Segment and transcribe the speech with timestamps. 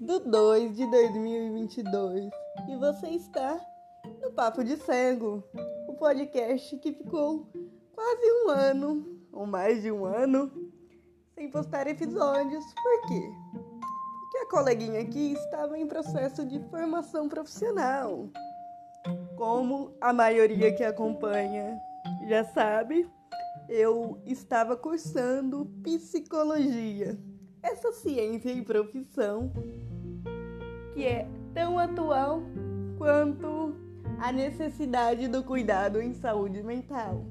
[0.00, 2.30] do 2 de 2022
[2.70, 3.60] e você está
[4.22, 5.44] no Papo de Cego,
[5.86, 7.46] o podcast que ficou
[7.92, 10.50] quase um ano, ou mais de um ano,
[11.34, 12.64] sem postar episódios.
[12.72, 13.30] Por quê?
[13.52, 18.30] Porque a coleguinha aqui estava em processo de formação profissional.
[19.36, 21.78] Como a maioria que acompanha
[22.26, 23.06] já sabe,
[23.68, 27.18] eu estava cursando psicologia
[27.62, 29.52] essa ciência e profissão
[31.00, 32.42] que é tão atual
[32.98, 33.74] quanto
[34.18, 37.24] a necessidade do cuidado em saúde mental,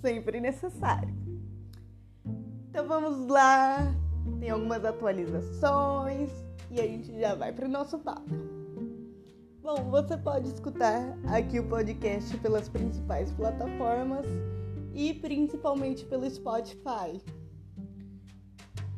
[0.00, 1.14] sempre necessário.
[2.68, 3.94] Então vamos lá,
[4.40, 6.32] tem algumas atualizações
[6.68, 8.28] e a gente já vai para o nosso papo.
[9.62, 14.26] Bom, você pode escutar aqui o podcast pelas principais plataformas
[14.92, 17.22] e principalmente pelo Spotify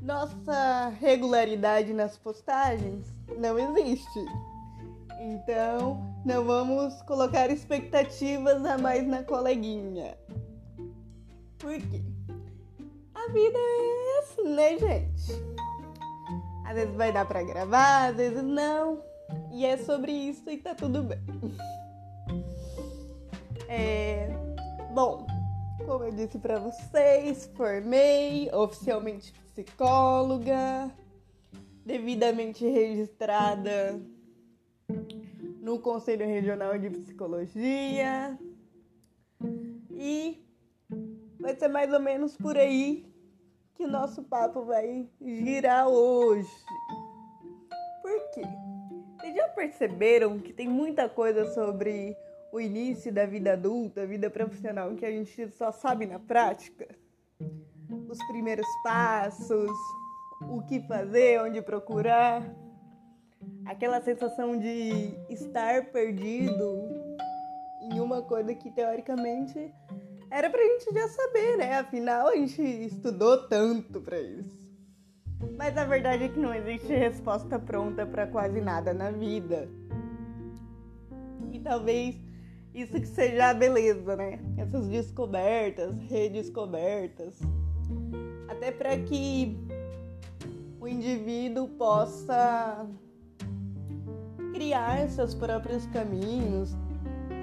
[0.01, 4.25] nossa regularidade nas postagens não existe.
[5.21, 10.17] Então, não vamos colocar expectativas a mais na coleguinha.
[11.59, 12.03] Por quê?
[13.15, 15.33] A vida é assim, né, gente?
[16.67, 19.03] Às vezes vai dar pra gravar, às vezes não.
[19.51, 21.21] E é sobre isso e tá tudo bem.
[23.69, 24.29] É...
[24.93, 25.27] Bom,
[25.87, 30.91] como eu disse para vocês, formei oficialmente psicóloga,
[31.85, 34.01] devidamente registrada
[35.61, 38.39] no Conselho Regional de Psicologia.
[39.91, 40.45] E
[41.39, 43.07] vai ser mais ou menos por aí
[43.75, 46.51] que o nosso papo vai girar hoje.
[48.03, 48.43] Por quê?
[49.19, 52.17] Vocês já perceberam que tem muita coisa sobre
[52.53, 56.87] o início da vida adulta, vida profissional, que a gente só sabe na prática?
[58.09, 59.71] os primeiros passos,
[60.49, 62.43] o que fazer, onde procurar.
[63.67, 66.89] Aquela sensação de estar perdido
[67.83, 69.73] em uma coisa que teoricamente
[70.31, 71.79] era pra gente já saber, né?
[71.79, 74.65] Afinal, a gente estudou tanto pra isso.
[75.59, 79.69] Mas a verdade é que não existe resposta pronta para quase nada na vida.
[81.53, 82.17] E talvez
[82.75, 84.41] isso que seja a beleza, né?
[84.57, 87.39] Essas descobertas, redescobertas
[88.49, 89.59] até para que
[90.85, 92.87] o indivíduo possa
[94.53, 96.77] criar seus próprios caminhos,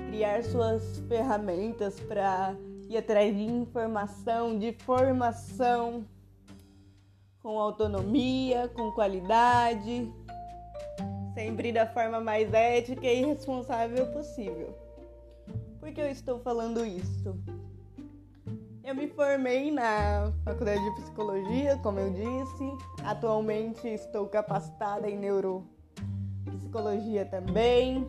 [0.10, 2.56] criar suas ferramentas para
[2.88, 6.06] ir atrás de informação, de formação
[7.42, 10.08] com autonomia, com qualidade,
[11.34, 14.78] sempre da forma mais ética e responsável possível.
[15.80, 17.36] Por que eu estou falando isso?
[18.92, 22.74] Eu me formei na faculdade de psicologia, como eu disse.
[23.06, 28.06] Atualmente estou capacitada em neuropsicologia também.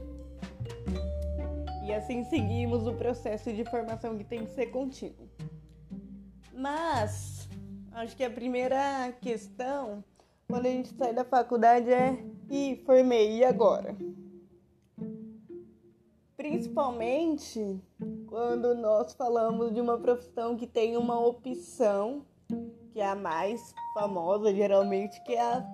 [1.87, 5.31] E assim seguimos o processo de formação que tem que ser contínuo.
[6.53, 7.49] Mas
[7.93, 10.03] acho que a primeira questão
[10.49, 12.19] quando a gente sai da faculdade é
[12.51, 13.97] e formei e agora?
[16.43, 17.81] Principalmente
[18.27, 22.27] quando nós falamos de uma profissão que tem uma opção,
[22.93, 25.65] que é a mais famosa geralmente, que é a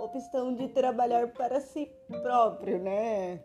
[0.00, 1.88] opção de trabalhar para si
[2.20, 3.44] próprio, né?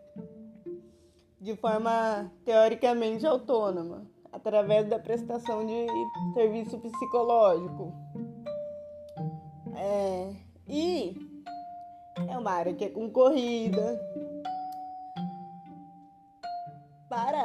[1.40, 5.86] De forma teoricamente autônoma, através da prestação de
[6.34, 7.92] serviço psicológico.
[9.76, 10.34] É,
[10.66, 11.16] e
[12.28, 13.96] é uma área que é concorrida,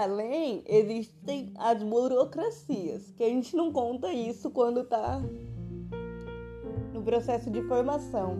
[0.03, 5.22] além, existem as burocracias, que a gente não conta isso quando está
[6.94, 8.38] no processo de formação.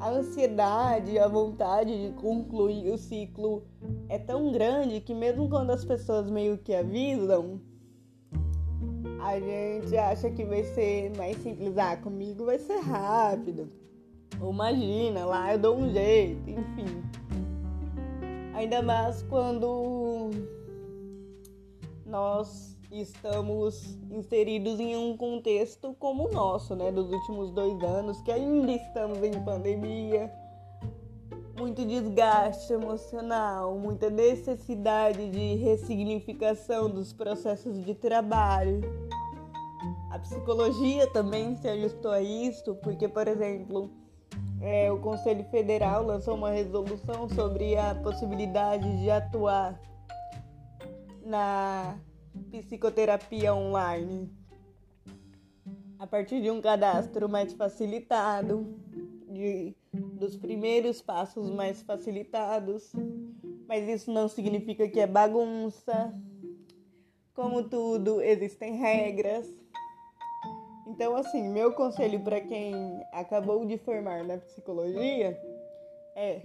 [0.00, 3.62] A ansiedade, a vontade de concluir o ciclo
[4.08, 7.60] é tão grande que mesmo quando as pessoas meio que avisam,
[9.20, 11.78] a gente acha que vai ser mais simples.
[11.78, 13.70] Ah, comigo vai ser rápido.
[14.40, 17.02] Ou imagina, lá eu dou um jeito, enfim.
[18.54, 20.30] Ainda mais quando
[22.14, 28.30] nós estamos inseridos em um contexto como o nosso, né, dos últimos dois anos, que
[28.30, 30.32] ainda estamos em pandemia,
[31.58, 38.80] muito desgaste emocional, muita necessidade de ressignificação dos processos de trabalho.
[40.12, 43.90] A psicologia também se ajustou a isso, porque, por exemplo,
[44.60, 49.76] é, o Conselho Federal lançou uma resolução sobre a possibilidade de atuar
[51.24, 51.98] na
[52.50, 54.30] psicoterapia online
[55.98, 58.78] a partir de um cadastro mais facilitado,
[59.28, 62.92] de dos primeiros passos mais facilitados,
[63.66, 66.12] mas isso não significa que é bagunça.
[67.32, 69.48] Como tudo, existem regras.
[70.86, 72.74] Então, assim, meu conselho para quem
[73.12, 75.40] acabou de formar na psicologia
[76.14, 76.42] é: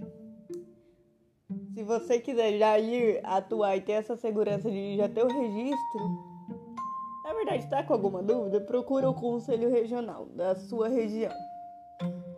[1.80, 6.00] se você quiser já ir atuar e ter essa segurança de já ter o registro,
[7.24, 8.60] na verdade, está com alguma dúvida?
[8.60, 11.32] Procura o conselho regional da sua região.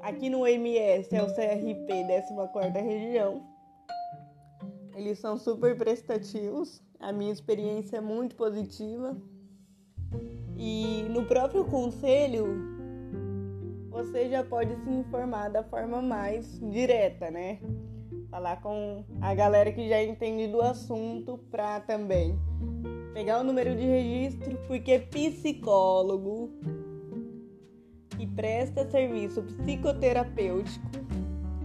[0.00, 2.06] Aqui no MS é o CRP
[2.52, 3.42] 14 região.
[4.94, 6.80] Eles são super prestativos.
[7.00, 9.16] A minha experiência é muito positiva.
[10.56, 12.46] E no próprio conselho,
[13.90, 17.58] você já pode se informar da forma mais direta, né?
[18.32, 22.34] Falar com a galera que já entende do assunto para também
[23.12, 26.50] pegar o número de registro, porque psicólogo
[28.16, 30.86] que presta serviço psicoterapêutico,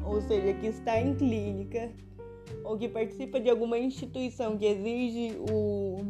[0.03, 1.89] ou seja, que está em clínica,
[2.65, 6.01] ou que participa de alguma instituição que exige o,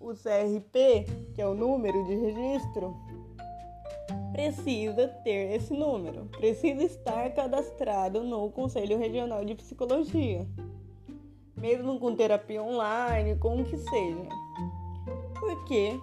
[0.00, 1.04] o CRP,
[1.34, 2.96] que é o número de registro,
[4.38, 10.46] precisa ter esse número, precisa estar cadastrado no Conselho Regional de Psicologia,
[11.56, 14.28] mesmo com terapia online, com o que seja.
[15.40, 15.98] Porque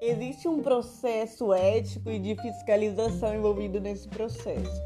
[0.00, 4.82] existe um processo ético e de fiscalização envolvido nesse processo.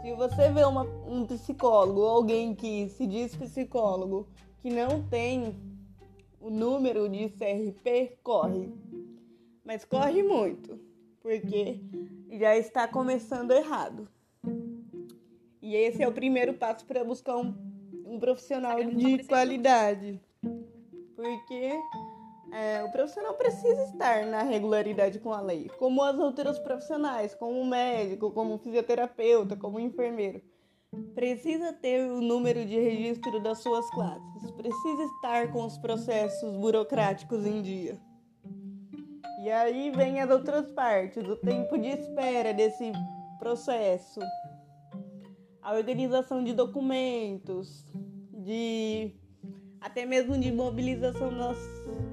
[0.00, 4.26] Se você vê uma, um psicólogo alguém que se diz psicólogo
[4.62, 5.60] que não tem
[6.40, 8.72] o número de CRP, corre.
[9.62, 10.91] Mas corre muito,
[11.22, 11.80] porque
[12.30, 14.08] já está começando errado.
[15.62, 17.54] E esse é o primeiro passo para buscar um,
[18.04, 20.20] um profissional de qualidade.
[21.14, 21.72] Porque
[22.52, 27.64] é, o profissional precisa estar na regularidade com a lei, como as outras profissionais, como
[27.64, 30.42] médico, como fisioterapeuta, como enfermeiro.
[31.14, 37.46] Precisa ter o número de registro das suas classes, precisa estar com os processos burocráticos
[37.46, 37.98] em dia.
[39.42, 42.92] E aí vem as outras partes, o tempo de espera desse
[43.40, 44.20] processo,
[45.60, 47.84] a organização de documentos,
[48.32, 49.16] de
[49.80, 51.58] até mesmo de mobilização nas,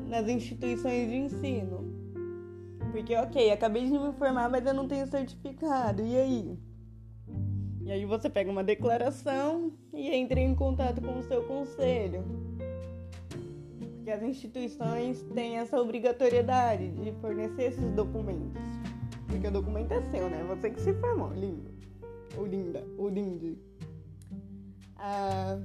[0.08, 1.88] nas instituições de ensino.
[2.92, 6.02] Porque, ok, acabei de me formar, mas eu não tenho certificado.
[6.02, 6.60] E aí?
[7.81, 12.49] E aí você pega uma declaração e entra em contato com o seu conselho.
[14.10, 18.60] Porque as instituições têm essa obrigatoriedade de fornecer esses documentos.
[19.28, 20.44] Porque o documento é seu, né?
[20.48, 21.70] Você que se formou, lindo.
[22.36, 23.56] Ou linda, ou linde.
[24.98, 25.60] Ah,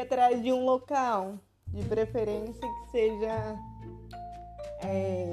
[0.00, 3.58] atrás de um local, de preferência que seja
[4.82, 5.30] é,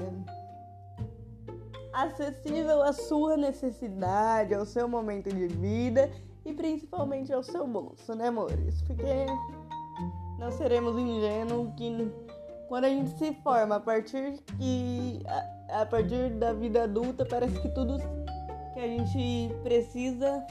[1.93, 6.11] acessível à sua necessidade, ao seu momento de vida
[6.43, 8.81] e principalmente ao seu bolso, né, amores?
[8.81, 9.03] Porque
[10.37, 12.11] não seremos ingênuos que
[12.67, 17.59] quando a gente se forma a partir que a, a partir da vida adulta parece
[17.61, 17.97] que tudo
[18.73, 20.45] que a gente precisa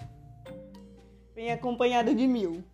[1.34, 2.64] vem acompanhado de mil.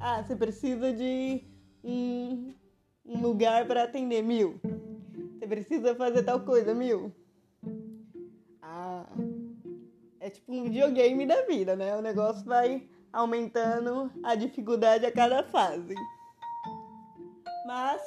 [0.00, 1.44] Ah, você precisa de
[1.84, 2.54] um,
[3.04, 4.60] um lugar para atender mil.
[5.38, 7.12] Você precisa fazer tal coisa, mil.
[8.60, 9.06] Ah,
[10.18, 11.96] é tipo um videogame da vida, né?
[11.96, 15.94] O negócio vai aumentando a dificuldade a cada fase.
[17.74, 18.02] Mas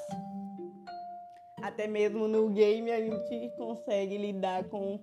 [1.64, 5.00] até mesmo no game a gente consegue lidar com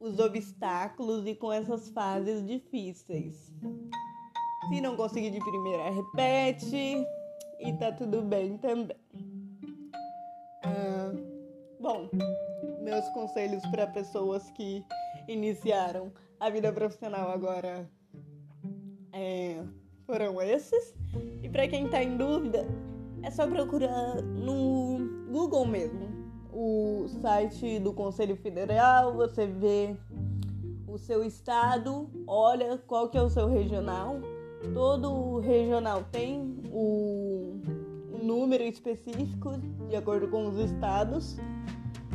[0.00, 3.52] os obstáculos e com essas fases difíceis.
[4.68, 7.06] Se não conseguir de primeira, repete
[7.60, 8.96] e tá tudo bem também.
[10.64, 11.12] Ah,
[11.78, 12.10] bom,
[12.82, 14.84] meus conselhos para pessoas que
[15.28, 17.88] iniciaram a vida profissional agora
[19.12, 19.62] é,
[20.04, 20.92] foram esses.
[21.40, 22.66] E para quem tá em dúvida,
[23.22, 24.98] é só procurar no
[25.30, 26.08] Google mesmo.
[26.52, 29.96] O site do Conselho Federal, você vê
[30.86, 34.16] o seu estado, olha qual que é o seu regional.
[34.74, 37.60] Todo regional tem o,
[38.22, 39.58] número específico
[39.88, 41.38] de acordo com os estados.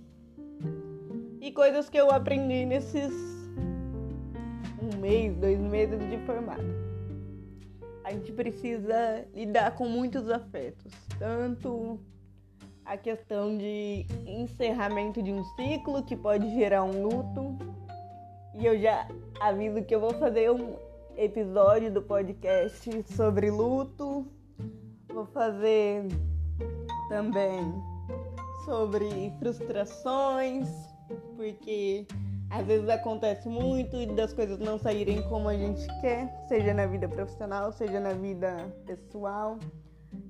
[1.41, 3.12] E coisas que eu aprendi nesses
[4.79, 6.63] um mês, dois meses de formado.
[8.03, 12.00] A gente precisa lidar com muitos afetos, tanto
[12.86, 17.57] a questão de encerramento de um ciclo que pode gerar um luto.
[18.53, 19.07] E eu já
[19.39, 20.75] aviso que eu vou fazer um
[21.17, 24.25] episódio do podcast sobre luto.
[25.13, 26.05] Vou fazer
[27.10, 27.74] também
[28.65, 30.67] sobre frustrações,
[31.36, 32.05] porque
[32.50, 36.86] às vezes acontece muito e das coisas não saírem como a gente quer, seja na
[36.86, 39.57] vida profissional, seja na vida pessoal.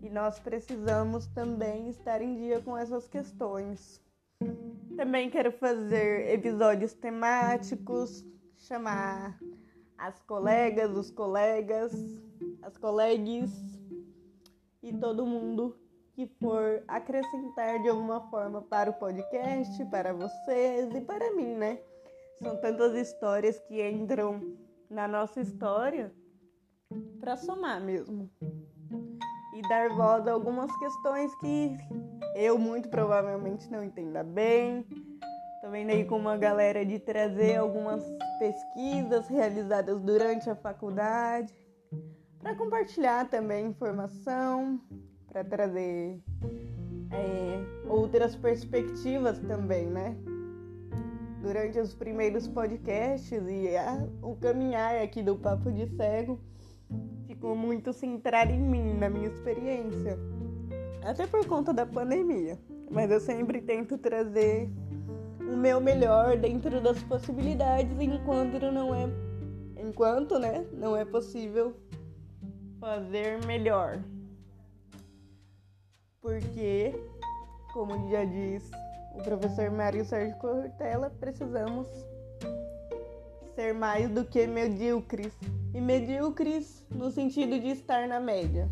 [0.01, 4.01] E nós precisamos também estar em dia com essas questões.
[4.95, 8.25] Também quero fazer episódios temáticos,
[8.57, 9.37] chamar
[9.97, 11.93] as colegas, os colegas,
[12.61, 13.51] as colegues
[14.81, 15.77] e todo mundo
[16.13, 21.79] que for acrescentar de alguma forma para o podcast, para vocês e para mim, né?
[22.41, 24.55] São tantas histórias que entram
[24.89, 26.13] na nossa história
[27.19, 28.29] para somar mesmo.
[29.53, 31.77] E dar voz a algumas questões que
[32.35, 34.85] eu muito provavelmente não entenda bem,
[35.65, 38.03] Tô vendo aí com uma galera de trazer algumas
[38.37, 41.51] pesquisas realizadas durante a faculdade
[42.39, 44.79] para compartilhar também informação,
[45.27, 46.21] para trazer
[47.09, 50.15] é, outras perspectivas também, né?
[51.41, 56.39] Durante os primeiros podcasts e a, o caminhar aqui do Papo de Cego
[57.25, 60.15] ficou muito centrado em mim, na minha experiência.
[61.01, 62.55] Até por conta da pandemia.
[62.91, 64.69] Mas eu sempre tento trazer
[65.47, 69.07] o meu melhor dentro das possibilidades enquanto não é
[69.77, 71.75] enquanto, né, não é possível
[72.79, 73.99] fazer melhor.
[76.21, 76.93] Porque,
[77.71, 78.69] como já diz
[79.13, 81.87] o professor Mário Sérgio Cortella, precisamos
[83.53, 85.33] ser mais do que medíocres.
[85.73, 88.67] E medíocres no sentido de estar na média.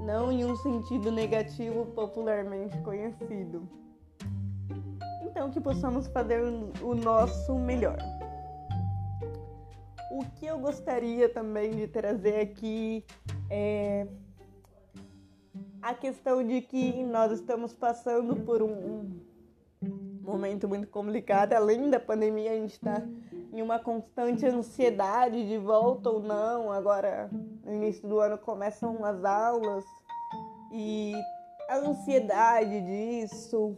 [0.00, 3.66] Não em um sentido negativo popularmente conhecido
[5.22, 6.40] então que possamos fazer
[6.82, 7.98] o nosso melhor.
[10.10, 13.04] O que eu gostaria também de trazer aqui
[13.50, 14.06] é
[15.82, 19.10] a questão de que nós estamos passando por um
[20.22, 21.52] momento muito complicado.
[21.52, 23.02] Além da pandemia, a gente está
[23.52, 26.72] em uma constante ansiedade de volta ou não.
[26.72, 27.28] Agora,
[27.64, 29.84] no início do ano, começam as aulas
[30.72, 31.12] e
[31.68, 33.76] a ansiedade disso,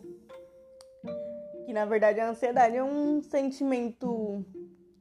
[1.67, 4.45] que na verdade a ansiedade é um sentimento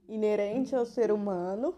[0.10, 1.75] inerente ao ser humano,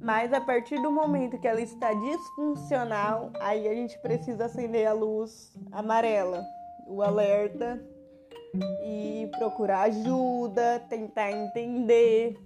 [0.00, 4.94] mas a partir do momento que ela está disfuncional, aí a gente precisa acender a
[4.94, 6.42] luz amarela,
[6.86, 7.78] o alerta
[8.82, 12.38] e procurar ajuda, tentar entender,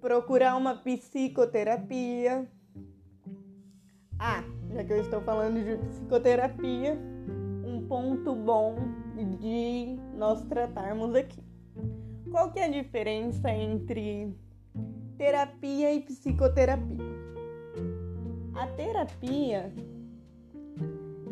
[0.00, 2.50] procurar uma psicoterapia.
[4.18, 4.42] Ah,
[4.72, 6.98] já que eu estou falando de psicoterapia,
[7.62, 8.74] um ponto bom
[9.24, 11.42] de nós tratarmos aqui.
[12.30, 14.34] Qual que é a diferença entre
[15.16, 17.04] terapia e psicoterapia?
[18.54, 19.72] A terapia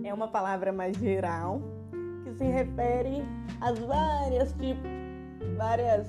[0.05, 1.61] é uma palavra mais geral
[2.25, 3.23] que se refere
[3.61, 4.91] às várias tipos,
[5.57, 6.09] várias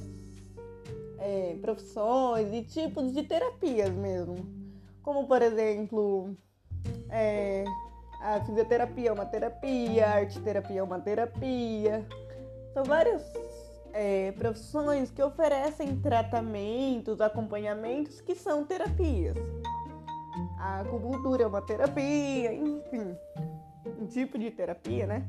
[1.19, 4.35] é, profissões e tipos de terapias mesmo,
[5.01, 6.35] como por exemplo
[7.09, 7.65] é,
[8.19, 12.05] a fisioterapia é uma terapia, a arte terapia é uma terapia.
[12.73, 13.21] São várias
[13.93, 19.37] é, profissões que oferecem tratamentos, acompanhamentos que são terapias.
[20.59, 23.15] A acupuntura é uma terapia, enfim.
[23.99, 25.23] um tipo de terapia, né?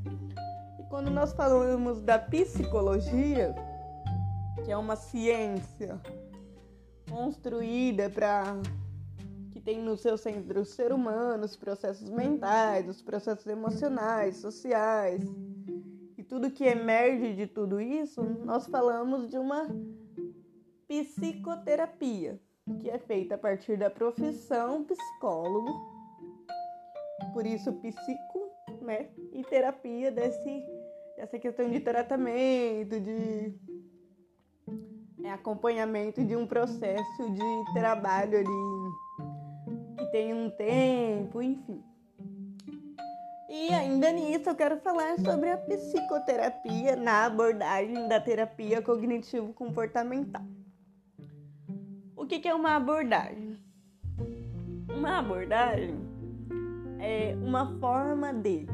[0.79, 3.55] E quando nós falamos da psicologia,
[4.65, 5.99] que é uma ciência
[7.11, 8.57] construída para
[9.69, 15.23] tem no seu centro o ser humano, os processos mentais, os processos emocionais, sociais
[16.17, 19.69] e tudo que emerge de tudo isso, nós falamos de uma
[20.89, 22.41] psicoterapia,
[22.81, 25.71] que é feita a partir da profissão psicólogo,
[27.35, 29.11] por isso psico, né?
[29.35, 30.65] E terapia desse,
[31.15, 33.55] dessa questão de tratamento, de
[35.23, 39.08] é, acompanhamento de um processo de trabalho ali
[40.11, 41.83] tem um tempo, enfim.
[43.49, 50.43] E ainda nisso eu quero falar sobre a psicoterapia na abordagem da terapia cognitivo-comportamental
[52.29, 53.59] que, que é uma abordagem?
[54.95, 55.97] Uma abordagem
[57.01, 58.67] é uma forma de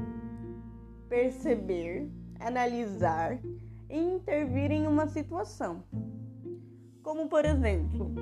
[1.08, 2.10] perceber,
[2.40, 3.38] analisar
[3.88, 5.84] e intervir em uma situação.
[7.04, 8.12] Como, por exemplo,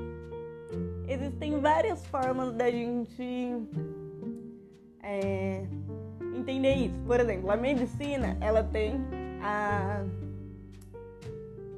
[1.13, 3.57] existem várias formas da gente
[5.03, 5.65] é,
[6.35, 6.99] entender isso.
[7.07, 9.01] Por exemplo, a medicina ela tem
[9.43, 10.05] a,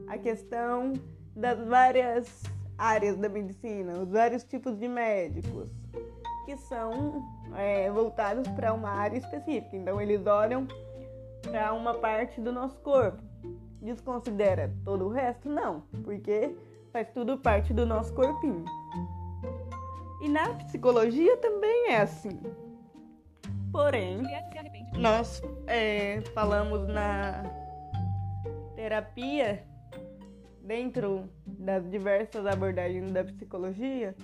[0.08, 0.92] a questão
[1.34, 2.42] das várias
[2.78, 5.68] áreas da medicina, os vários tipos de médicos,
[6.44, 7.24] que são
[7.56, 9.76] é, voltados para uma área específica.
[9.76, 10.66] Então, eles olham
[11.42, 13.22] para uma parte do nosso corpo.
[13.80, 15.48] Desconsidera todo o resto?
[15.48, 16.56] Não, porque
[16.92, 18.64] faz tudo parte do nosso corpinho.
[20.24, 22.40] E na psicologia também é assim.
[23.70, 24.22] Porém,
[24.96, 27.42] nós é, falamos na
[28.74, 29.62] terapia
[30.62, 34.16] dentro das diversas abordagens da psicologia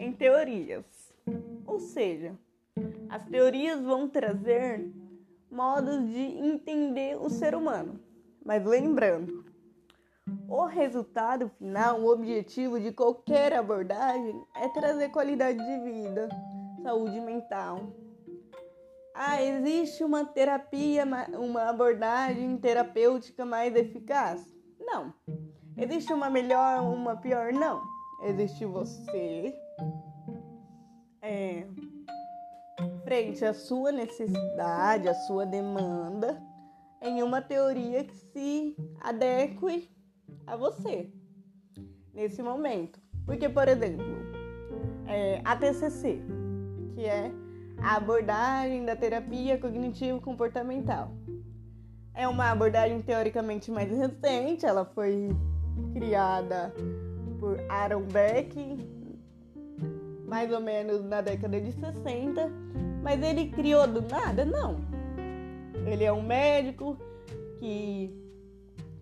[0.00, 1.14] em teorias.
[1.64, 2.34] Ou seja,
[3.08, 4.84] as teorias vão trazer
[5.48, 8.00] modos de entender o ser humano.
[8.44, 9.35] Mas lembrando,
[10.48, 16.28] o resultado final, o objetivo de qualquer abordagem é trazer qualidade de vida,
[16.82, 17.80] saúde mental.
[19.14, 21.04] Ah, existe uma terapia,
[21.38, 24.46] uma abordagem terapêutica mais eficaz?
[24.78, 25.12] Não.
[25.76, 27.52] Existe uma melhor, uma pior?
[27.52, 27.82] Não.
[28.24, 29.54] Existe você
[31.22, 31.66] é,
[33.04, 36.40] frente à sua necessidade, à sua demanda,
[37.02, 39.95] em uma teoria que se adeque
[40.46, 41.10] a você
[42.14, 43.00] nesse momento.
[43.24, 44.04] Porque, por exemplo,
[45.06, 46.20] é, a TCC,
[46.94, 47.30] que é
[47.78, 51.12] a abordagem da terapia cognitivo-comportamental.
[52.14, 55.28] É uma abordagem teoricamente mais recente, ela foi
[55.92, 56.72] criada
[57.38, 58.56] por Aaron Beck,
[60.26, 62.50] mais ou menos na década de 60,
[63.02, 64.44] mas ele criou do nada?
[64.44, 64.80] Não.
[65.86, 66.96] Ele é um médico
[67.58, 68.25] que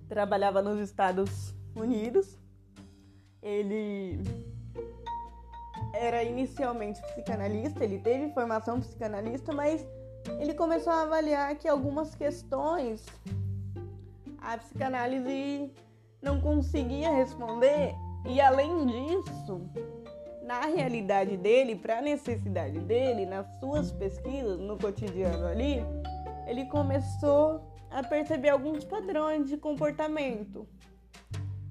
[0.09, 2.39] trabalhava nos Estados Unidos.
[3.43, 4.21] Ele
[5.93, 9.87] era inicialmente psicanalista, ele teve formação psicanalista, mas
[10.41, 13.05] ele começou a avaliar que algumas questões
[14.39, 15.71] a psicanálise
[16.23, 17.95] não conseguia responder
[18.27, 19.61] e além disso,
[20.43, 25.85] na realidade dele, para a necessidade dele, nas suas pesquisas, no cotidiano ali,
[26.47, 27.61] ele começou
[27.95, 30.67] a perceber alguns padrões de comportamento,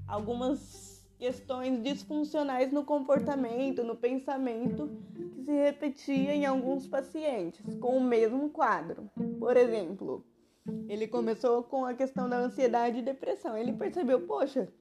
[0.07, 4.89] algumas questões disfuncionais no comportamento, no pensamento,
[5.35, 9.11] que se repetia em alguns pacientes com o mesmo quadro.
[9.37, 10.25] Por exemplo,
[10.87, 13.57] ele começou com a questão da ansiedade e depressão.
[13.57, 14.71] Ele percebeu, poxa,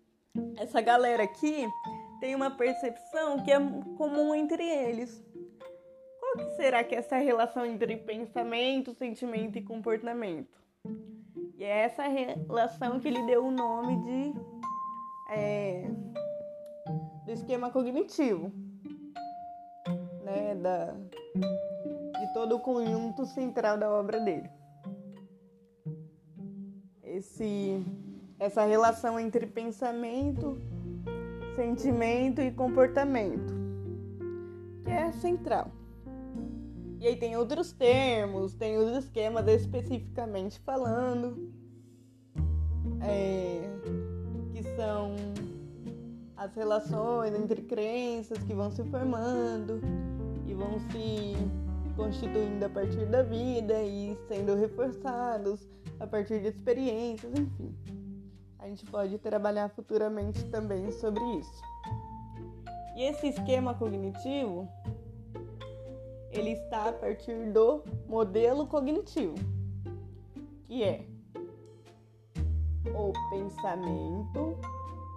[0.56, 1.66] essa galera aqui
[2.20, 3.58] tem uma percepção que é
[3.96, 5.20] comum entre eles.
[6.20, 10.62] Qual que será que é essa relação entre pensamento, sentimento e comportamento?
[11.62, 14.34] E é essa relação que ele deu o nome de
[15.30, 15.88] é,
[17.24, 18.50] do esquema cognitivo,
[20.24, 24.50] né, da, de todo o conjunto central da obra dele
[27.04, 27.84] esse,
[28.40, 30.60] essa relação entre pensamento,
[31.54, 33.54] sentimento e comportamento,
[34.82, 35.70] que é central.
[37.02, 41.52] E aí tem outros termos, tem os esquemas especificamente falando,
[43.00, 43.68] é,
[44.52, 45.16] que são
[46.36, 49.80] as relações entre crenças que vão se formando
[50.46, 51.34] e vão se
[51.96, 57.74] constituindo a partir da vida e sendo reforçados a partir de experiências, enfim.
[58.60, 61.62] A gente pode trabalhar futuramente também sobre isso.
[62.94, 64.68] E esse esquema cognitivo,
[66.32, 69.34] ele está a partir do modelo cognitivo.
[70.66, 71.04] que é
[72.86, 74.58] o pensamento,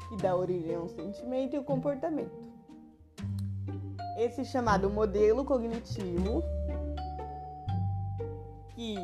[0.09, 2.53] que dá origem ao sentimento, e o comportamento.
[4.17, 6.43] Esse chamado modelo cognitivo,
[8.75, 8.95] que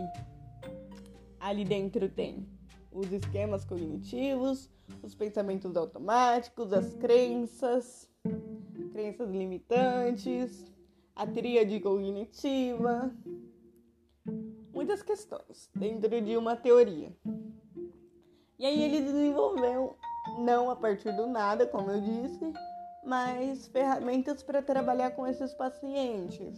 [1.39, 2.47] ali dentro tem
[2.91, 4.69] os esquemas cognitivos,
[5.01, 8.09] os pensamentos automáticos, as crenças,
[8.91, 10.70] crenças limitantes,
[11.15, 13.13] a tríade cognitiva,
[14.73, 17.15] muitas questões dentro de uma teoria.
[18.57, 19.97] E aí ele desenvolveu,
[20.39, 22.53] não a partir do nada, como eu disse,
[23.03, 26.57] mas ferramentas para trabalhar com esses pacientes,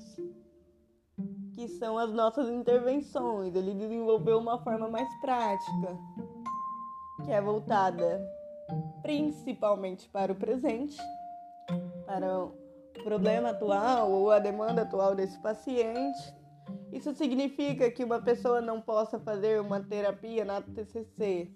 [1.53, 3.55] que são as nossas intervenções.
[3.55, 5.97] Ele desenvolveu uma forma mais prática,
[7.23, 8.21] que é voltada
[9.01, 10.97] principalmente para o presente,
[12.05, 12.45] para
[13.01, 16.33] problema atual ou a demanda atual desse paciente.
[16.91, 21.49] Isso significa que uma pessoa não possa fazer uma terapia na TCC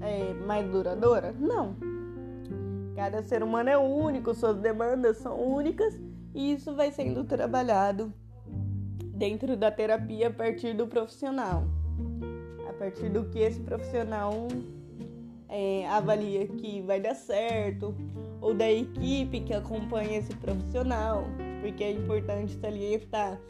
[0.00, 1.32] é, mais duradoura?
[1.32, 1.76] Não.
[2.94, 5.94] Cada ser humano é único, suas demandas são únicas
[6.34, 8.12] e isso vai sendo trabalhado
[9.14, 11.64] dentro da terapia a partir do profissional.
[12.68, 14.48] A partir do que esse profissional
[15.48, 17.94] é, avalia que vai dar certo,
[18.44, 21.24] ou da equipe que acompanha esse profissional,
[21.62, 23.40] porque é importante salientar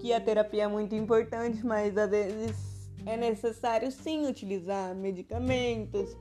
[0.00, 6.16] que a terapia é muito importante, mas às vezes é necessário sim utilizar medicamentos,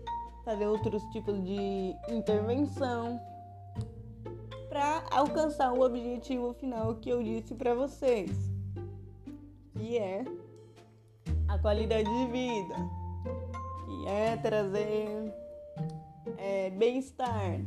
[0.45, 3.19] fazer outros tipos de intervenção
[4.69, 8.29] para alcançar o objetivo final que eu disse para vocês,
[9.73, 10.23] que é
[11.47, 12.75] a qualidade de vida,
[13.83, 15.33] que é trazer
[16.37, 17.59] é, bem-estar,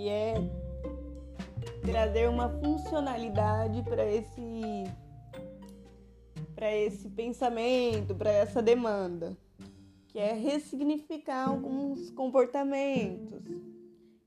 [0.00, 0.34] que é
[1.82, 4.84] trazer uma funcionalidade para esse
[6.54, 9.36] para esse pensamento, para essa demanda,
[10.08, 13.44] que é ressignificar alguns comportamentos,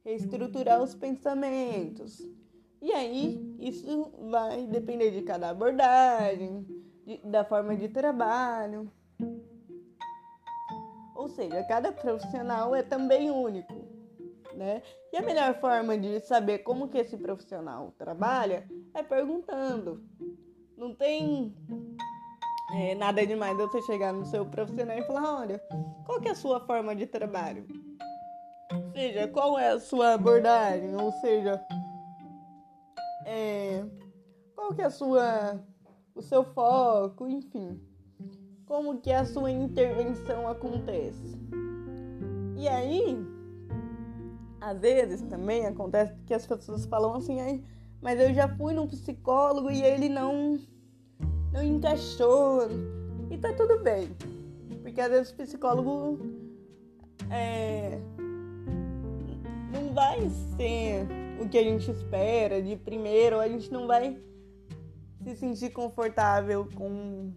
[0.04, 2.22] reestruturar os pensamentos.
[2.82, 6.66] E aí, isso vai depender de cada abordagem,
[7.06, 8.92] de, da forma de trabalho.
[11.16, 13.83] Ou seja, cada profissional é também único,
[14.56, 14.82] né?
[15.12, 20.04] E a melhor forma de saber como que esse profissional trabalha é perguntando.
[20.78, 21.56] Não tem
[22.74, 25.62] é, nada demais você chegar no seu profissional e falar, olha,
[26.06, 27.68] qual que é a sua forma de trabalho?
[28.74, 30.96] Ou seja, qual é a sua abordagem?
[30.96, 31.64] Ou seja,
[33.26, 33.84] é,
[34.56, 35.64] qual que é a sua,
[36.16, 37.80] o seu foco, enfim.
[38.66, 41.38] Como que a sua intervenção acontece?
[42.58, 43.18] E aí,
[44.64, 47.64] às vezes também acontece que as pessoas falam assim, aí,
[48.02, 50.58] mas eu já fui num psicólogo e ele não
[51.52, 52.62] não encaixou.
[53.30, 54.10] E tá tudo bem.
[54.82, 56.18] Porque às vezes o psicólogo
[57.30, 58.00] é,
[59.72, 61.08] não vai ser
[61.42, 64.18] o que a gente espera de primeiro, a gente não vai
[65.24, 67.34] se sentir confortável com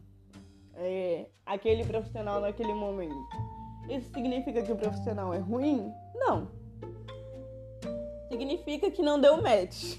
[0.75, 3.17] é, aquele profissional naquele momento.
[3.89, 5.93] Isso significa que o profissional é ruim?
[6.15, 6.49] Não.
[8.37, 9.99] Significa que não deu match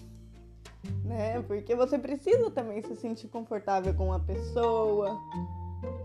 [1.04, 1.42] né?
[1.44, 5.20] Porque você precisa também se sentir confortável com a pessoa,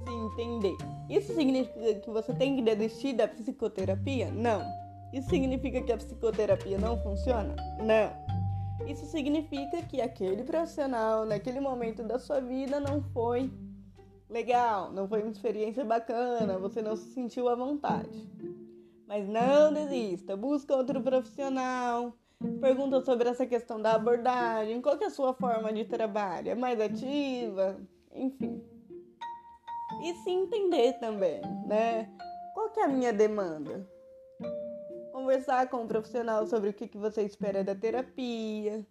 [0.05, 0.77] se entender.
[1.11, 4.31] Isso significa que você tem que desistir da psicoterapia?
[4.31, 4.63] Não.
[5.13, 7.55] Isso significa que a psicoterapia não funciona?
[7.79, 8.23] Não.
[8.89, 13.53] Isso significa que aquele profissional, naquele momento da sua vida, não foi
[14.29, 18.29] legal, não foi uma experiência bacana, você não se sentiu à vontade.
[19.07, 22.17] Mas não desista, busca outro profissional,
[22.61, 26.51] Pergunta sobre essa questão da abordagem, qual é a sua forma de trabalho?
[26.51, 27.77] É mais ativa?
[28.15, 28.63] Enfim.
[30.03, 32.09] E se entender também, né?
[32.55, 33.87] Qual que é a minha demanda?
[35.13, 38.85] Conversar com o um profissional sobre o que, que você espera da terapia.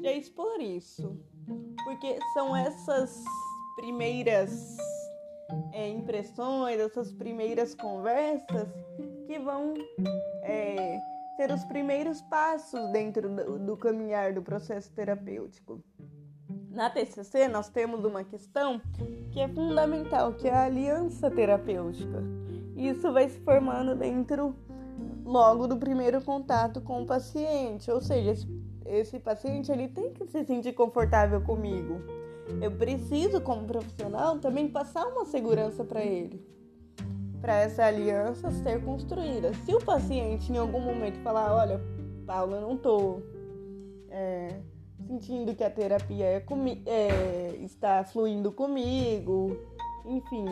[0.00, 1.18] Já expor isso.
[1.84, 3.22] Porque são essas
[3.76, 4.76] primeiras
[5.72, 8.68] é, impressões, essas primeiras conversas
[9.26, 9.74] que vão
[10.42, 10.98] é,
[11.40, 15.82] ser os primeiros passos dentro do, do caminhar do processo terapêutico.
[16.68, 18.78] Na TCC, nós temos uma questão
[19.32, 22.22] que é fundamental, que é a aliança terapêutica.
[22.76, 24.54] Isso vai se formando dentro
[25.24, 28.46] logo do primeiro contato com o paciente, ou seja, esse,
[28.84, 32.02] esse paciente ele tem que se sentir confortável comigo.
[32.60, 36.59] Eu preciso, como profissional, também passar uma segurança para ele
[37.40, 39.52] para essa aliança ser construída.
[39.64, 41.80] Se o paciente em algum momento falar, olha,
[42.26, 43.22] Paulo, eu não estou
[44.10, 44.60] é,
[45.06, 46.44] sentindo que a terapia é,
[46.86, 49.56] é, está fluindo comigo,
[50.04, 50.44] enfim,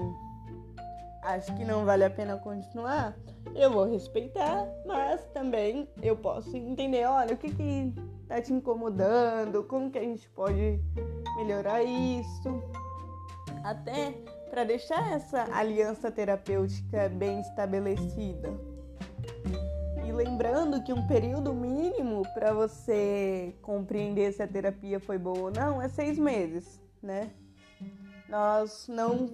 [1.23, 3.17] acho que não vale a pena continuar,
[3.55, 7.95] eu vou respeitar, mas também eu posso entender, olha, o que que
[8.27, 10.81] tá te incomodando, como que a gente pode
[11.37, 12.63] melhorar isso,
[13.65, 14.15] até
[14.49, 18.49] para deixar essa aliança terapêutica bem estabelecida.
[20.07, 25.51] E lembrando que um período mínimo para você compreender se a terapia foi boa ou
[25.51, 27.31] não é seis meses, né?
[28.29, 29.29] Nós não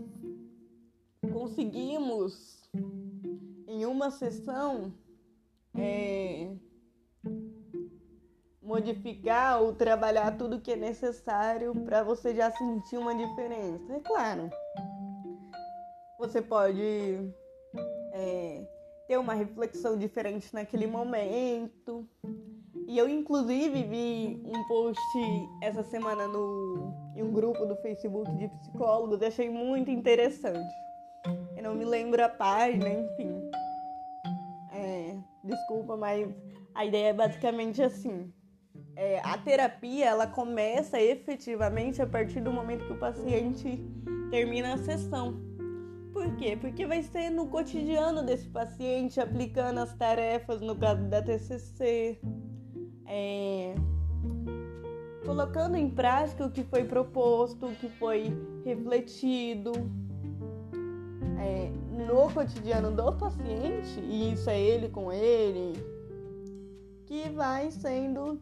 [1.33, 2.63] conseguimos
[3.67, 4.93] em uma sessão
[5.77, 6.55] é,
[8.63, 13.93] modificar ou trabalhar tudo que é necessário para você já sentir uma diferença.
[13.93, 14.51] É claro,
[16.19, 17.33] você pode
[18.13, 18.67] é,
[19.07, 22.09] ter uma reflexão diferente naquele momento.
[22.87, 25.01] E eu, inclusive, vi um post
[25.63, 30.75] essa semana no, em um grupo do Facebook de psicólogos e achei muito interessante.
[31.57, 33.51] Eu não me lembro a página, enfim.
[34.73, 36.29] É, desculpa, mas
[36.75, 38.33] a ideia é basicamente assim.
[38.97, 43.83] É, a terapia ela começa efetivamente a partir do momento que o paciente
[44.31, 45.54] termina a sessão.
[46.25, 46.57] Por quê?
[46.59, 52.19] Porque vai ser no cotidiano desse paciente aplicando as tarefas, no caso da TCC,
[53.05, 53.75] é,
[55.27, 58.35] colocando em prática o que foi proposto, o que foi
[58.65, 59.73] refletido
[61.39, 65.79] é, no cotidiano do paciente, e isso é ele com ele,
[67.05, 68.41] que vai sendo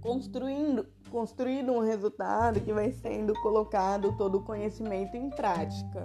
[0.00, 6.02] construindo, construído um resultado, que vai sendo colocado todo o conhecimento em prática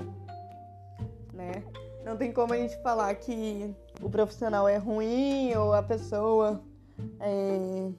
[1.40, 1.64] né?
[2.04, 6.62] Não tem como a gente falar que o profissional é ruim ou a pessoa
[7.20, 7.92] é,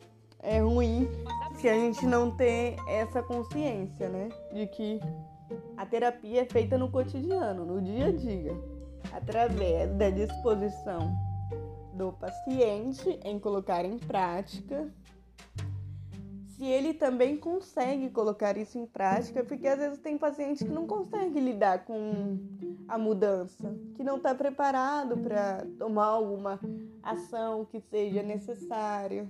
[0.43, 1.09] é ruim
[1.57, 4.29] se a gente não ter essa consciência, né?
[4.53, 5.01] De que
[5.77, 8.53] a terapia é feita no cotidiano, no dia a dia,
[9.13, 11.11] através da disposição
[11.95, 14.89] do paciente em colocar em prática
[16.61, 20.87] se ele também consegue colocar isso em prática, porque às vezes tem paciente que não
[20.87, 22.39] consegue lidar com
[22.87, 26.61] a mudança, que não está preparado para tomar alguma
[27.03, 29.27] ação que seja necessária,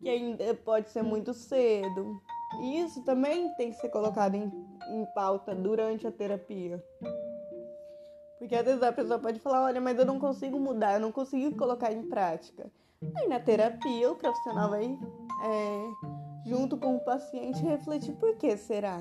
[0.00, 2.20] que ainda pode ser muito cedo.
[2.62, 4.50] E isso também tem que ser colocado em,
[4.90, 6.84] em pauta durante a terapia.
[8.40, 11.12] Porque às vezes a pessoa pode falar: olha, mas eu não consigo mudar, eu não
[11.12, 12.68] consigo colocar em prática.
[13.16, 14.98] Aí na terapia o profissional vai
[15.44, 19.00] é, junto com o paciente, refletir por que será,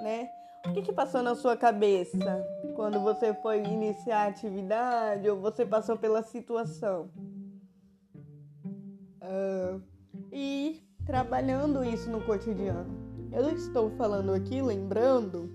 [0.00, 0.28] né?
[0.66, 5.66] O que, que passou na sua cabeça quando você foi iniciar a atividade ou você
[5.66, 7.10] passou pela situação?
[9.20, 9.82] Uh,
[10.32, 13.02] e trabalhando isso no cotidiano.
[13.32, 15.50] Eu estou falando aqui, lembrando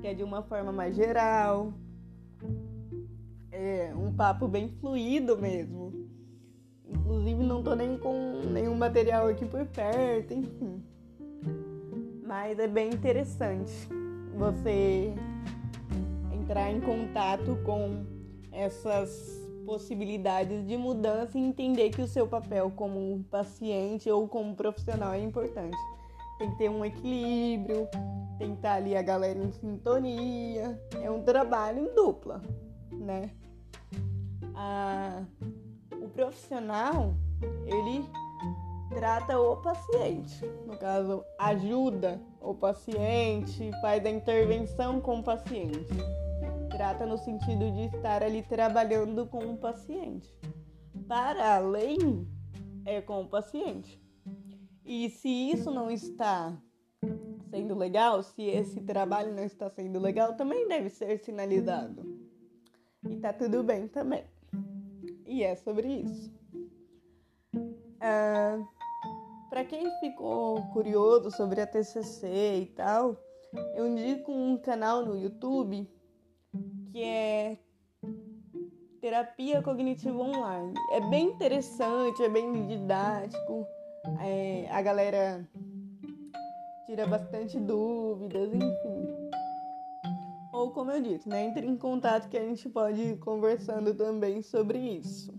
[0.00, 1.74] que é de uma forma mais geral,
[3.52, 5.99] é um papo bem fluido mesmo.
[7.10, 10.80] Inclusive não tô nem com nenhum material aqui por perto, enfim.
[12.24, 13.72] Mas é bem interessante
[14.36, 15.12] você
[16.32, 18.04] entrar em contato com
[18.52, 25.12] essas possibilidades de mudança e entender que o seu papel como paciente ou como profissional
[25.12, 25.76] é importante.
[26.38, 27.88] Tem que ter um equilíbrio,
[28.38, 30.80] tem que estar ali a galera em sintonia.
[31.02, 32.40] É um trabalho em dupla,
[32.92, 33.32] né?
[34.54, 35.24] Ah,
[36.20, 37.14] profissional,
[37.64, 38.04] ele
[38.90, 40.44] trata o paciente.
[40.66, 45.88] No caso, ajuda o paciente, faz a intervenção com o paciente.
[46.68, 50.30] Trata no sentido de estar ali trabalhando com o paciente.
[51.08, 52.28] Para além,
[52.84, 53.98] é com o paciente.
[54.84, 56.54] E se isso não está
[57.48, 62.04] sendo legal, se esse trabalho não está sendo legal, também deve ser sinalizado.
[63.08, 64.22] E tá tudo bem também.
[65.30, 66.28] E é sobre isso.
[68.00, 68.58] Ah,
[69.48, 73.16] Para quem ficou curioso sobre a TCC e tal,
[73.76, 75.88] eu indico um canal no YouTube
[76.90, 77.58] que é
[79.00, 80.74] Terapia Cognitiva Online.
[80.90, 83.64] É bem interessante, é bem didático.
[84.20, 85.48] É, a galera
[86.86, 89.09] tira bastante dúvidas, enfim.
[90.60, 94.42] Ou como eu disse, né, entre em contato que a gente pode ir conversando também
[94.42, 95.32] sobre isso.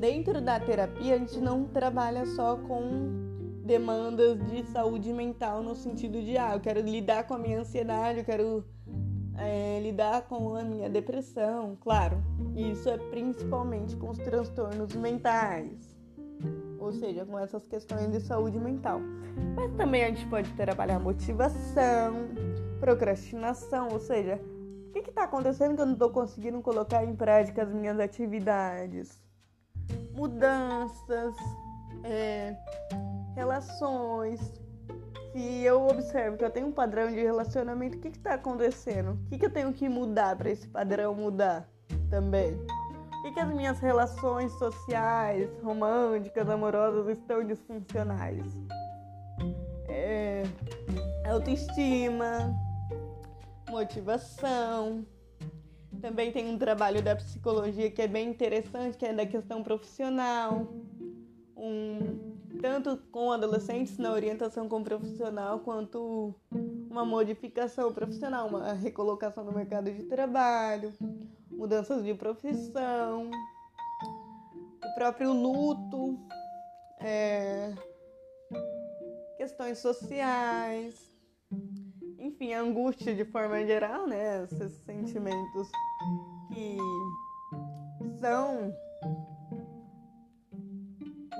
[0.00, 6.22] Dentro da terapia, a gente não trabalha só com demandas de saúde mental no sentido
[6.22, 8.64] de, ah, eu quero lidar com a minha ansiedade, eu quero
[9.36, 11.76] é, lidar com a minha depressão.
[11.82, 12.16] Claro,
[12.56, 15.94] isso é principalmente com os transtornos mentais,
[16.78, 19.00] ou seja, com essas questões de saúde mental.
[19.54, 22.30] Mas também a gente pode trabalhar motivação,
[22.80, 24.40] procrastinação, ou seja,
[24.88, 29.22] O que está acontecendo que eu não estou conseguindo colocar em prática as minhas atividades?
[30.14, 31.34] Mudanças,
[32.02, 32.56] é,
[33.34, 34.40] relações.
[35.32, 39.12] Se eu observo que eu tenho um padrão de relacionamento, o que está acontecendo?
[39.12, 41.68] O que, que eu tenho que mudar para esse padrão mudar
[42.08, 42.58] também?
[43.22, 48.46] Que, que as minhas relações sociais, românticas, amorosas estão disfuncionais?
[49.88, 50.42] É,
[51.28, 52.54] autoestima,
[53.68, 55.04] motivação.
[56.00, 60.66] Também tem um trabalho da psicologia que é bem interessante, que é da questão profissional.
[61.56, 66.34] Um, tanto com adolescentes na orientação com profissional, quanto
[66.90, 70.92] uma modificação profissional, uma recolocação no mercado de trabalho,
[71.50, 73.30] mudanças de profissão,
[74.84, 76.18] o próprio luto,
[77.00, 77.74] é,
[79.36, 81.15] questões sociais
[82.36, 84.44] enfim, angústia de forma geral, né?
[84.44, 85.70] Esses sentimentos
[86.52, 86.76] que
[88.20, 88.74] são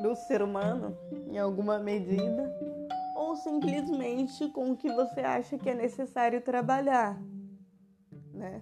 [0.03, 0.97] do ser humano
[1.31, 2.51] em alguma medida,
[3.15, 7.21] ou simplesmente com o que você acha que é necessário trabalhar,
[8.33, 8.61] né?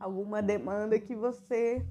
[0.00, 1.84] Alguma demanda que você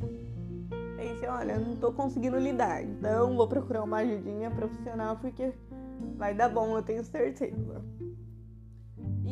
[0.97, 5.53] pense, olha, não estou conseguindo lidar, então vou procurar uma ajudinha profissional porque
[6.17, 7.83] vai dar bom, eu tenho certeza.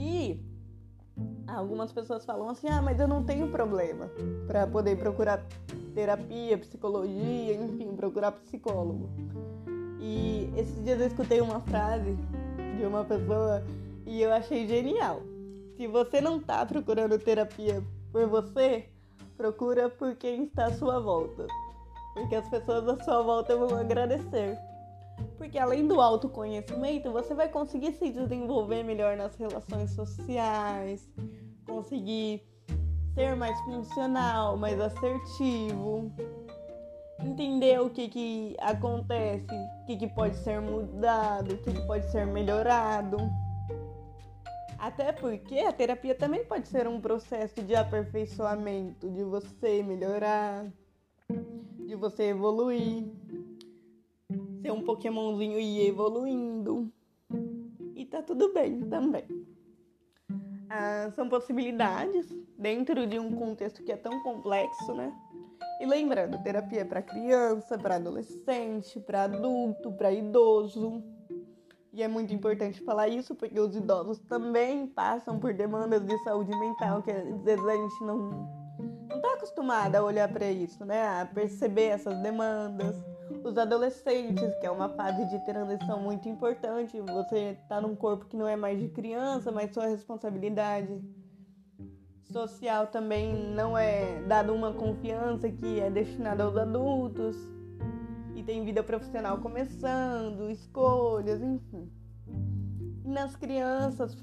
[0.03, 0.37] E
[1.47, 4.11] algumas pessoas falam assim: ah, mas eu não tenho problema
[4.45, 5.41] para poder procurar
[5.95, 9.09] terapia, psicologia, enfim, procurar psicólogo.
[10.01, 12.17] E esses dias eu escutei uma frase
[12.77, 13.63] de uma pessoa
[14.05, 15.21] e eu achei genial.
[15.77, 18.89] Se você não está procurando terapia por você,
[19.37, 21.47] procura por quem está à sua volta.
[22.13, 24.59] Porque as pessoas à sua volta vão agradecer.
[25.37, 31.09] Porque além do autoconhecimento, você vai conseguir se desenvolver melhor nas relações sociais,
[31.65, 32.41] conseguir
[33.13, 36.11] ser mais funcional, mais assertivo,
[37.19, 39.45] entender o que, que acontece,
[39.81, 43.17] o que, que pode ser mudado, o que, que pode ser melhorado.
[44.77, 50.65] Até porque a terapia também pode ser um processo de aperfeiçoamento, de você melhorar,
[51.77, 53.05] de você evoluir
[54.63, 56.89] ser um Pokémonzinho e ir evoluindo.
[57.95, 59.25] E tá tudo bem também.
[60.69, 65.13] Ah, são possibilidades dentro de um contexto que é tão complexo, né?
[65.81, 71.03] E lembrando, terapia é para criança, para adolescente, para adulto, para idoso.
[71.91, 76.57] E é muito importante falar isso porque os idosos também passam por demandas de saúde
[76.57, 78.63] mental que às vezes a gente não
[79.09, 81.21] não tá acostumada a olhar para isso, né?
[81.21, 82.95] A perceber essas demandas
[83.43, 86.99] os adolescentes, que é uma fase de transição muito importante.
[86.99, 91.01] Você está num corpo que não é mais de criança, mas sua responsabilidade
[92.31, 97.37] social também não é dada uma confiança que é destinada aos adultos.
[98.35, 101.91] E tem vida profissional começando, escolhas, enfim.
[103.05, 104.17] E nas crianças,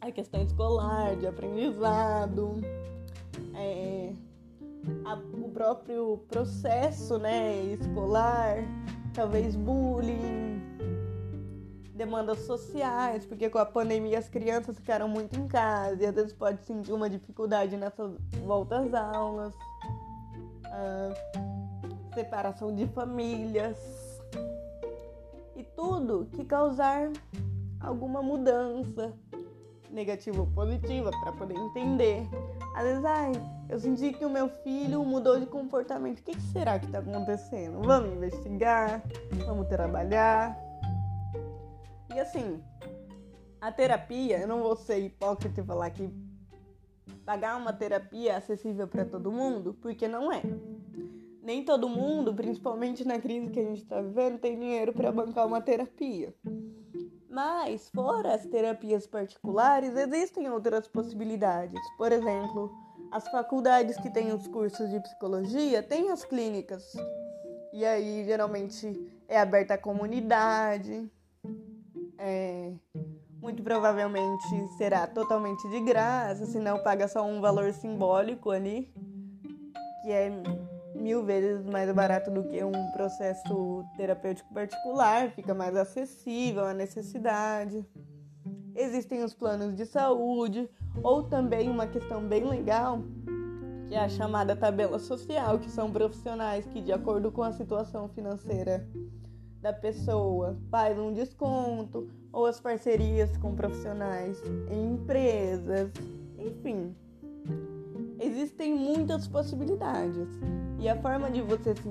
[0.00, 2.60] a questão escolar, de aprendizado,
[3.54, 4.12] é,
[5.04, 8.56] a, o próprio processo né, escolar,
[9.14, 10.60] talvez bullying,
[11.94, 16.32] demandas sociais, porque com a pandemia as crianças ficaram muito em casa e às vezes
[16.32, 19.54] pode sentir uma dificuldade nessas voltas às aulas,
[22.14, 23.76] separação de famílias.
[25.54, 27.10] E tudo que causar
[27.80, 29.14] alguma mudança
[29.90, 32.28] negativa ou positiva para poder entender.
[32.74, 33.32] Às vezes, ai,
[33.68, 36.20] eu senti que o meu filho mudou de comportamento.
[36.20, 37.80] O que, será que está acontecendo?
[37.82, 39.02] Vamos investigar,
[39.46, 40.56] vamos trabalhar.
[42.14, 42.62] E assim,
[43.60, 46.08] a terapia, eu não vou ser hipócrita e falar que
[47.24, 50.42] pagar uma terapia é acessível para todo mundo, porque não é.
[51.42, 55.46] Nem todo mundo, principalmente na crise que a gente está vivendo, tem dinheiro para bancar
[55.46, 56.34] uma terapia.
[57.36, 61.78] Mas, fora as terapias particulares, existem outras possibilidades.
[61.98, 62.72] Por exemplo,
[63.12, 66.96] as faculdades que têm os cursos de psicologia têm as clínicas.
[67.74, 71.12] E aí, geralmente, é aberta à comunidade.
[72.16, 72.72] É,
[73.38, 78.90] muito provavelmente será totalmente de graça, se não paga só um valor simbólico ali,
[80.02, 80.30] que é
[80.96, 87.84] mil vezes mais barato do que um processo terapêutico particular, fica mais acessível à necessidade.
[88.74, 90.68] Existem os planos de saúde,
[91.02, 93.00] ou também uma questão bem legal,
[93.88, 98.08] que é a chamada tabela social, que são profissionais que, de acordo com a situação
[98.08, 98.86] financeira
[99.60, 105.90] da pessoa, faz um desconto, ou as parcerias com profissionais em empresas,
[106.38, 106.94] enfim
[108.20, 110.28] existem muitas possibilidades.
[110.78, 111.88] E a forma de você se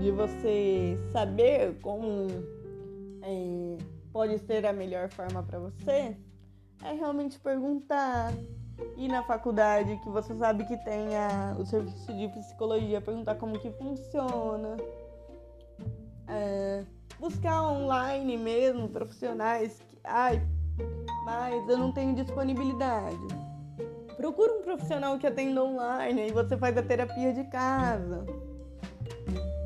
[0.00, 2.28] de você saber como
[3.22, 3.78] é,
[4.12, 6.16] pode ser a melhor forma para você
[6.82, 8.32] é realmente perguntar.
[8.96, 13.58] Ir na faculdade que você sabe que tem a, o serviço de psicologia, perguntar como
[13.58, 14.76] que funciona.
[16.26, 16.84] É,
[17.18, 20.42] buscar online mesmo, profissionais que, ai,
[21.26, 23.49] mas eu não tenho disponibilidade.
[24.20, 28.26] Procura um profissional que atenda online e você faz a terapia de casa.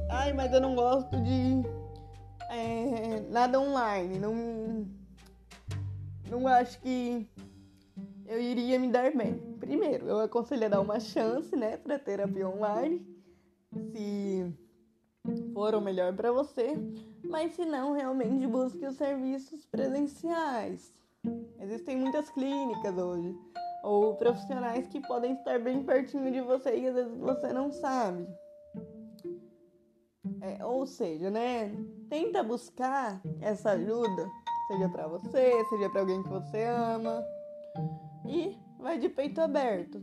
[0.09, 1.61] Ai, mas eu não gosto de
[2.51, 4.17] é, nada online.
[4.17, 4.87] Não,
[6.31, 7.29] não acho que
[8.29, 9.35] eu iria me dar bem.
[9.59, 13.05] Primeiro, eu aconselho a dar uma chance, né, para terapia online,
[13.91, 14.55] se
[15.53, 16.77] for o melhor para você,
[17.25, 20.95] mas se não, realmente busque os serviços presenciais.
[21.59, 23.37] Existem muitas clínicas hoje
[23.85, 28.27] ou profissionais que podem estar bem pertinho de você e às vezes você não sabe.
[30.41, 31.71] É, ou seja, né?
[32.09, 34.27] Tenta buscar essa ajuda,
[34.69, 37.23] seja para você, seja para alguém que você ama,
[38.27, 40.01] e vai de peito aberto.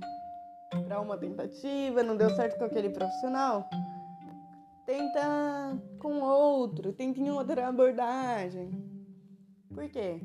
[0.85, 3.67] Para uma tentativa, não deu certo com aquele profissional,
[4.85, 8.71] tenta com outro, tenta em outra abordagem.
[9.73, 10.21] Por quê?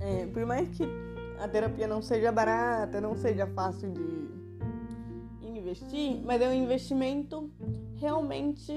[0.00, 0.84] É, por mais que
[1.40, 7.50] a terapia não seja barata, não seja fácil de investir, mas é um investimento
[7.96, 8.72] realmente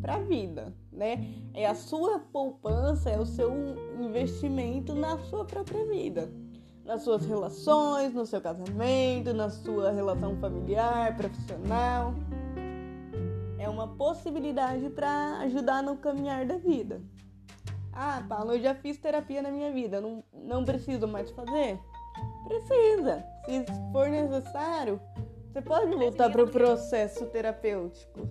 [0.00, 1.34] para a vida, né?
[1.54, 3.50] É a sua poupança, é o seu
[3.98, 6.30] investimento na sua própria vida,
[6.84, 12.14] nas suas relações, no seu casamento, na sua relação familiar, profissional.
[13.58, 17.00] É uma possibilidade para ajudar no caminhar da vida.
[17.98, 21.80] Ah, Paulo, eu já fiz terapia na minha vida, não, não preciso mais fazer?
[22.46, 23.24] Precisa.
[23.46, 25.00] Se for necessário,
[25.50, 28.28] você pode voltar para o processo terapêutico.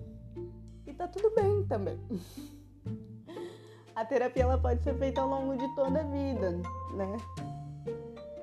[0.86, 1.98] E tá tudo bem também.
[3.96, 6.50] A terapia ela pode ser feita ao longo de toda a vida,
[6.94, 7.16] né?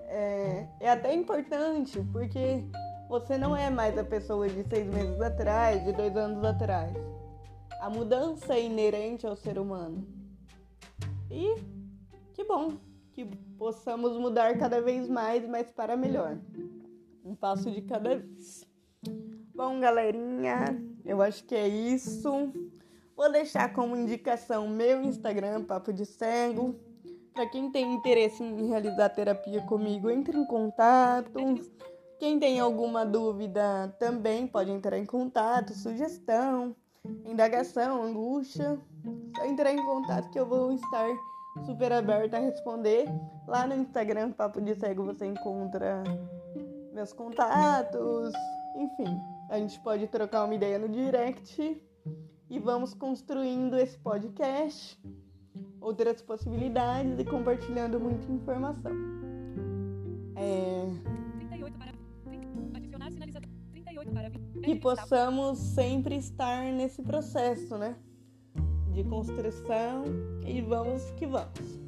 [0.08, 2.66] É, é até importante porque
[3.08, 6.92] você não é mais a pessoa de seis meses atrás, de dois anos atrás.
[7.80, 10.23] A mudança é inerente ao ser humano.
[11.34, 11.56] E
[12.36, 12.78] que bom
[13.12, 13.26] que
[13.58, 16.38] possamos mudar cada vez mais, mas para melhor.
[17.26, 18.68] Um passo de cada vez.
[19.56, 22.30] Bom, galerinha, eu acho que é isso.
[23.16, 26.76] Vou deixar como indicação meu Instagram, Papo de Cego.
[27.34, 31.32] Para quem tem interesse em realizar terapia comigo, entre em contato.
[32.20, 36.76] Quem tem alguma dúvida também pode entrar em contato, sugestão,
[37.26, 38.80] indagação, angústia.
[39.36, 41.08] Só entrar em contato que eu vou estar
[41.66, 43.08] super aberta a responder.
[43.48, 46.04] Lá no Instagram, Papo de Cego, você encontra
[46.94, 48.34] meus contatos,
[48.76, 49.20] enfim.
[49.50, 51.84] A gente pode trocar uma ideia no direct
[52.50, 55.00] e vamos construindo esse podcast,
[55.82, 58.92] outras possibilidades e compartilhando muita informação.
[60.36, 61.23] É...
[64.04, 64.70] 38 para...
[64.70, 67.96] E possamos sempre estar nesse processo, né?
[68.92, 70.04] De construção
[70.46, 71.80] e vamos que vamos.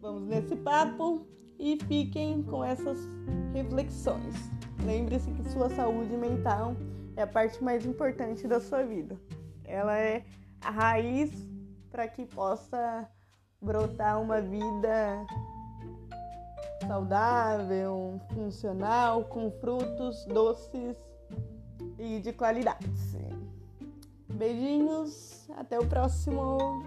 [0.00, 1.26] Vamos nesse papo
[1.58, 2.98] e fiquem com essas
[3.52, 4.34] reflexões.
[4.84, 6.76] Lembre-se que sua saúde mental
[7.16, 9.20] é a parte mais importante da sua vida.
[9.64, 10.24] Ela é
[10.60, 11.30] a raiz
[11.90, 13.08] para que possa
[13.60, 15.26] brotar uma vida
[16.86, 21.07] saudável, funcional, com frutos doces
[21.98, 22.86] e de qualidade.
[24.28, 26.82] Beijinhos, até o próximo.